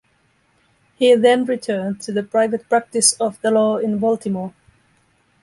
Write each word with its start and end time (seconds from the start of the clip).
He 0.95 1.13
then 1.13 1.45
returned 1.45 2.01
to 2.01 2.11
the 2.11 2.23
private 2.23 2.67
practice 2.67 3.13
of 3.21 3.39
the 3.41 3.51
law 3.51 3.77
in 3.77 3.99
Baltimore. 3.99 4.51